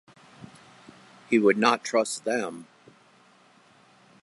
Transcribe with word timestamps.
He 1.29 1.37
would 1.37 1.59
not 1.59 1.83
trust 1.83 2.25
them. 2.25 2.65